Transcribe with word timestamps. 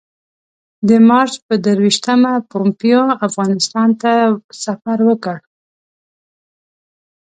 د 0.87 0.89
مارچ 1.09 1.33
پر 1.45 1.57
درویشتمه 1.65 2.33
پومپیو 2.49 3.03
افغانستان 3.27 3.89
ته 4.01 4.13
سفر 4.63 4.97
وکړ. 5.09 5.37